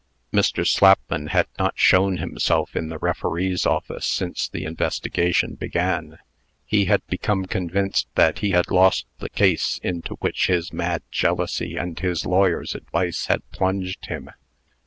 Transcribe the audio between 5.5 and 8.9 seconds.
began. He had become convinced that he had